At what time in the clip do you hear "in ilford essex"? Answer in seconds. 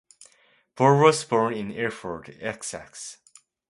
1.53-3.17